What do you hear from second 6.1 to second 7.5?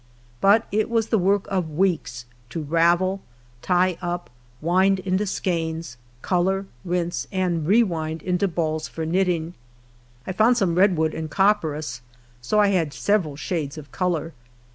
color, rinse,